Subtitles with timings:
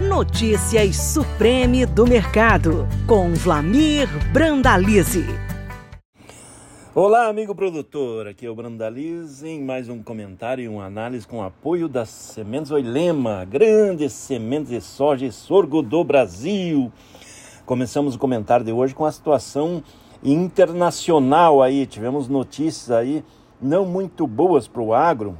[0.00, 5.26] Notícias Supreme do Mercado, com Vlamir Brandalize.
[6.94, 8.26] Olá, amigo produtor.
[8.26, 12.70] Aqui é o Brandalize em mais um comentário e uma análise com apoio das Sementes
[12.70, 16.90] Oilema, grandes sementes de soja e sorgo do Brasil.
[17.66, 19.82] Começamos o comentário de hoje com a situação
[20.24, 21.84] internacional aí.
[21.84, 23.22] Tivemos notícias aí
[23.60, 25.36] não muito boas para o agro,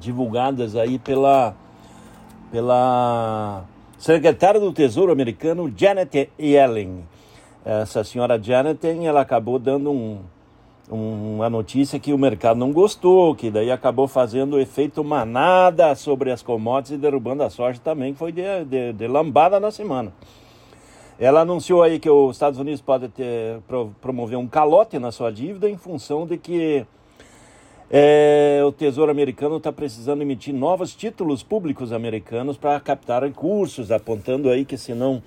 [0.00, 1.54] divulgadas aí pela,
[2.54, 3.64] pela
[3.98, 7.04] secretária do Tesouro americano, Janet Yellen.
[7.64, 10.20] Essa senhora Janet, ela acabou dando um,
[10.88, 16.30] um, uma notícia que o mercado não gostou, que daí acabou fazendo efeito manada sobre
[16.30, 20.12] as commodities e derrubando a soja também, que foi de, de, de lambada na semana.
[21.18, 23.58] Ela anunciou aí que os Estados Unidos pode ter,
[24.00, 26.86] promover um calote na sua dívida em função de que
[27.90, 34.48] é, o Tesouro Americano está precisando emitir novos títulos públicos americanos para captar recursos, apontando
[34.48, 35.22] aí que se não,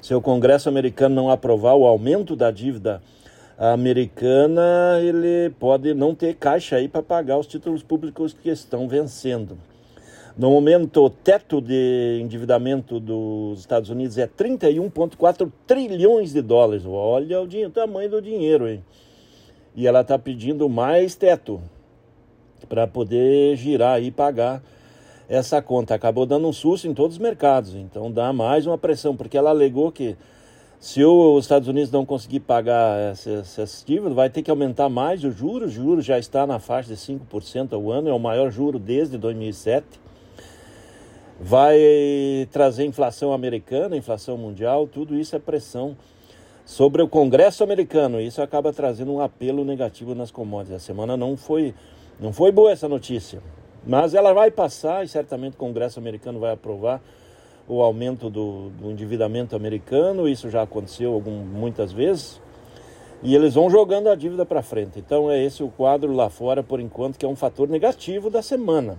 [0.00, 3.02] se o Congresso americano não aprovar o aumento da dívida
[3.58, 9.58] americana, ele pode não ter caixa aí para pagar os títulos públicos que estão vencendo.
[10.36, 16.84] No momento, o teto de endividamento dos Estados Unidos é 31,4 trilhões de dólares.
[16.86, 18.84] Olha o, dinheiro, o tamanho do dinheiro, hein?
[19.74, 21.60] E ela está pedindo mais teto
[22.66, 24.62] para poder girar e pagar
[25.28, 25.94] essa conta.
[25.94, 29.50] Acabou dando um susto em todos os mercados, então dá mais uma pressão, porque ela
[29.50, 30.16] alegou que
[30.80, 35.30] se os Estados Unidos não conseguir pagar essas dívidas, vai ter que aumentar mais o
[35.30, 35.72] juros.
[35.72, 39.18] O juros já está na faixa de 5% ao ano, é o maior juro desde
[39.18, 40.08] 2007
[41.40, 41.78] vai
[42.50, 45.96] trazer inflação americana, inflação mundial, tudo isso é pressão
[46.64, 48.20] sobre o Congresso americano.
[48.20, 50.76] Isso acaba trazendo um apelo negativo nas commodities.
[50.76, 51.74] A semana não foi,
[52.20, 53.40] não foi boa essa notícia,
[53.86, 57.00] mas ela vai passar e certamente o Congresso americano vai aprovar
[57.68, 60.28] o aumento do, do endividamento americano.
[60.28, 62.40] Isso já aconteceu algum, muitas vezes.
[63.22, 64.98] E eles vão jogando a dívida para frente.
[64.98, 68.42] Então é esse o quadro lá fora, por enquanto, que é um fator negativo da
[68.42, 68.98] semana.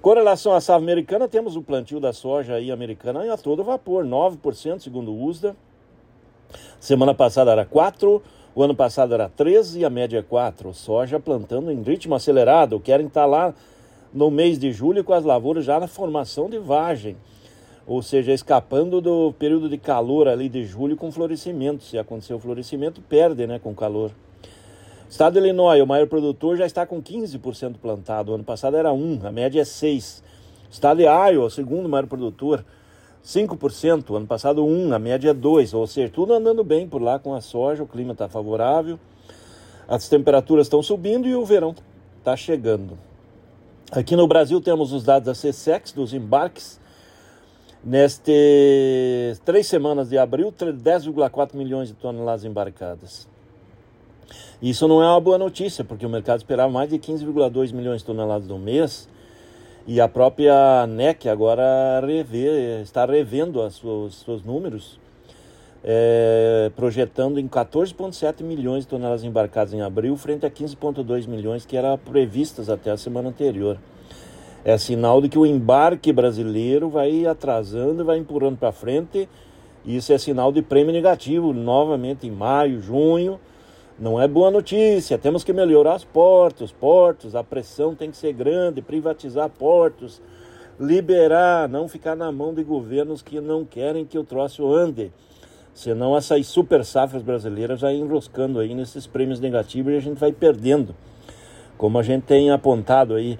[0.00, 4.04] Com relação à safra americana, temos o plantio da soja aí americana a todo vapor,
[4.04, 5.56] 9% segundo o USDA.
[6.78, 8.22] Semana passada era 4,
[8.54, 10.72] o ano passado era 13 e a média é 4.
[10.72, 13.52] Soja plantando em ritmo acelerado, querem estar lá
[14.12, 17.16] no mês de julho com as lavouras já na formação de vagem.
[17.86, 21.82] Ou seja, escapando do período de calor ali de julho com florescimento.
[21.82, 24.12] Se acontecer o florescimento, perde né, com calor.
[25.10, 28.32] Estado de Illinois, o maior produtor, já está com 15% plantado.
[28.32, 30.22] O ano passado era 1%, a média é 6%.
[30.70, 32.64] Estado de Iowa, o segundo maior produtor,
[33.24, 34.10] 5%.
[34.10, 35.74] O ano passado 1%, a média é 2%.
[35.74, 38.98] Ou seja, tudo andando bem por lá com a soja, o clima está favorável,
[39.88, 41.74] as temperaturas estão subindo e o verão
[42.18, 42.98] está chegando.
[43.90, 46.80] Aqui no Brasil temos os dados da CSEX, dos embarques.
[47.82, 53.28] Nestas três semanas de abril, 10,4 milhões de toneladas embarcadas.
[54.62, 58.06] Isso não é uma boa notícia, porque o mercado esperava mais de 15,2 milhões de
[58.06, 59.06] toneladas no mês
[59.86, 64.98] e a própria NEC agora revê, está revendo os seus, seus números,
[65.84, 71.76] é, projetando em 14,7 milhões de toneladas embarcadas em abril, frente a 15,2 milhões que
[71.76, 73.76] eram previstas até a semana anterior.
[74.64, 79.28] É sinal de que o embarque brasileiro vai atrasando e vai empurrando para frente.
[79.84, 83.38] Isso é sinal de prêmio negativo, novamente em maio, junho
[83.98, 85.16] não é boa notícia.
[85.16, 90.20] Temos que melhorar os portos, portos, a pressão tem que ser grande, privatizar portos,
[90.78, 95.12] liberar, não ficar na mão de governos que não querem que o troço ande.
[95.72, 100.32] Senão essas super safras brasileiras vai enroscando aí nesses prêmios negativos e a gente vai
[100.32, 100.94] perdendo.
[101.76, 103.38] Como a gente tem apontado aí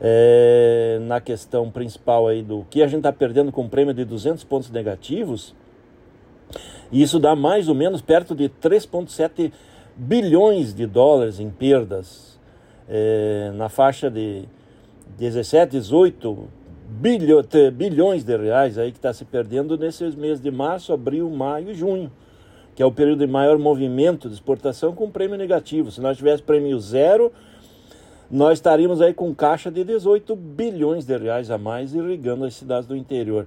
[0.00, 4.04] é, na questão principal aí do que a gente está perdendo com um prêmio de
[4.04, 5.54] 200 pontos negativos,
[6.92, 9.52] isso dá mais ou menos perto de 3,7
[9.96, 12.38] bilhões de dólares em perdas,
[12.88, 14.44] é, na faixa de
[15.18, 16.48] 17, 18
[16.88, 17.42] bilho,
[17.72, 21.74] bilhões de reais aí que está se perdendo nesses meses de março, abril, maio e
[21.74, 22.10] junho,
[22.74, 25.90] que é o período de maior movimento de exportação com prêmio negativo.
[25.90, 27.32] Se nós tivéssemos prêmio zero,
[28.30, 32.88] nós estaríamos aí com caixa de 18 bilhões de reais a mais irrigando as cidades
[32.88, 33.46] do interior.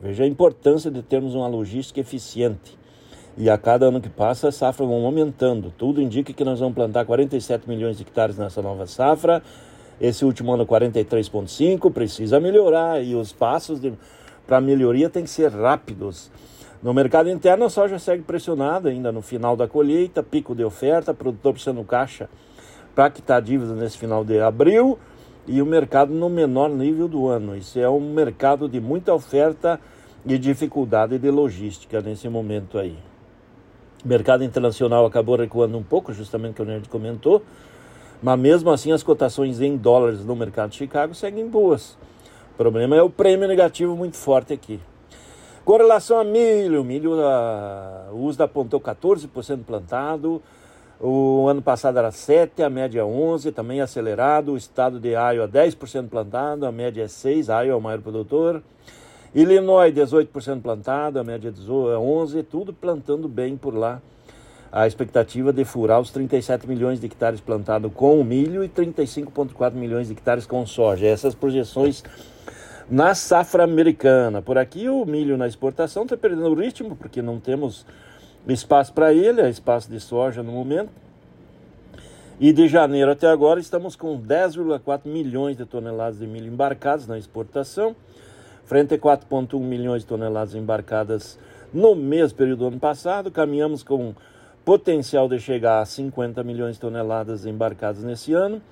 [0.00, 2.76] Veja a importância de termos uma logística eficiente.
[3.36, 5.72] E a cada ano que passa, as safras vão aumentando.
[5.76, 9.42] Tudo indica que nós vamos plantar 47 milhões de hectares nessa nova safra.
[10.00, 11.92] Esse último ano, 43,5.
[11.92, 13.80] Precisa melhorar e os passos
[14.46, 16.30] para melhoria têm que ser rápidos.
[16.80, 21.12] No mercado interno, a soja segue pressionada ainda no final da colheita, pico de oferta,
[21.12, 22.28] produtor precisando caixa
[22.94, 24.98] para quitar dívidas nesse final de abril.
[25.46, 27.54] e o mercado no menor nível do ano.
[27.54, 29.78] Isso é um mercado de muita oferta
[30.24, 32.96] e dificuldade de logística nesse momento aí.
[34.04, 37.42] O mercado internacional acabou recuando um pouco, justamente que o Nerd comentou,
[38.22, 41.96] mas mesmo assim as cotações em dólares no mercado de Chicago seguem boas.
[42.52, 44.78] O problema é o prêmio negativo muito forte aqui.
[45.64, 50.42] Com relação a milho, o milho, a, o USDA apontou 14% plantado,
[51.00, 54.52] o ano passado era 7, a média 11, também acelerado.
[54.52, 58.62] O estado de Iowa 10% plantado, a média é 6, Iowa é o maior produtor.
[59.34, 64.00] Illinois 18% plantado, a média é 11, tudo plantando bem por lá.
[64.70, 70.06] A expectativa de furar os 37 milhões de hectares plantados com milho e 35,4 milhões
[70.06, 71.06] de hectares com soja.
[71.06, 72.04] Essas projeções
[72.88, 74.40] na safra americana.
[74.40, 77.84] Por aqui o milho na exportação está perdendo o ritmo, porque não temos
[78.46, 80.90] espaço para ele, é espaço de soja no momento.
[82.38, 87.16] E de janeiro até agora estamos com 10,4 milhões de toneladas de milho embarcadas na
[87.16, 87.94] exportação,
[88.64, 91.38] frente a 4,1 milhões de toneladas embarcadas
[91.72, 93.30] no mesmo período do ano passado.
[93.30, 94.14] Caminhamos com
[94.64, 98.62] potencial de chegar a 50 milhões de toneladas embarcadas nesse ano.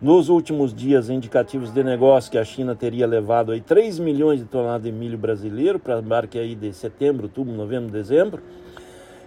[0.00, 4.46] Nos últimos dias, indicativos de negócio que a China teria levado aí 3 milhões de
[4.46, 8.42] toneladas de milho brasileiro para embarque aí de setembro, outubro, novembro, dezembro.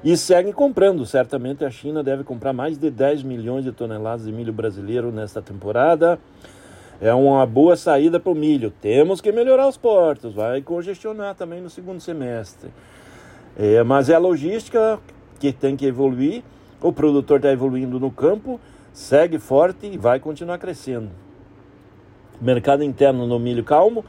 [0.04, 1.06] E seguem comprando.
[1.06, 5.42] Certamente a China deve comprar mais de 10 milhões de toneladas de milho brasileiro nesta
[5.42, 6.20] temporada.
[7.00, 8.72] É uma boa saída para o milho.
[8.72, 12.72] Temos que melhorar os portos, vai congestionar também no segundo semestre.
[13.56, 15.00] É, mas é a logística
[15.40, 16.44] que tem que evoluir.
[16.82, 18.60] O produtor está evoluindo no campo,
[18.94, 21.10] segue forte e vai continuar crescendo.
[22.42, 24.04] Mercado interno no milho calmo.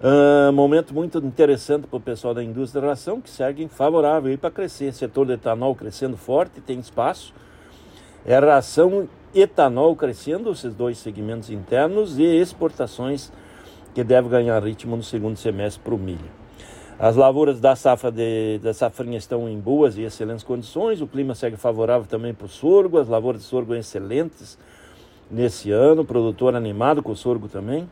[0.00, 4.50] Uh, momento muito interessante para o pessoal da indústria da ração, que segue favorável para
[4.50, 4.92] crescer.
[4.92, 7.34] Setor do etanol crescendo forte, tem espaço.
[8.24, 13.32] É ração etanol crescendo, esses dois segmentos internos, e exportações
[13.94, 16.30] que deve ganhar ritmo no segundo semestre para o milho.
[16.98, 21.34] As lavouras da safra de, da safrinha estão em boas e excelentes condições, o clima
[21.34, 24.58] segue favorável também para o sorgo, as lavouras de sorgo excelentes
[25.30, 27.88] nesse ano, produtor animado com o sorgo também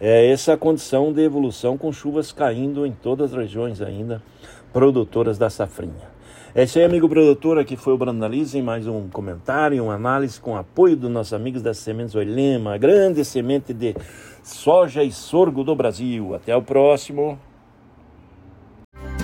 [0.00, 4.22] é essa condição de evolução com chuvas caindo em todas as regiões ainda
[4.72, 6.15] produtoras da safrinha.
[6.58, 10.56] É isso aí, amigo produtor, aqui foi o Brandalize, mais um comentário, uma análise com
[10.56, 13.94] apoio dos nossos amigos da Sementes Oilema, a grande semente de
[14.42, 16.34] soja e sorgo do Brasil.
[16.34, 17.38] Até o próximo.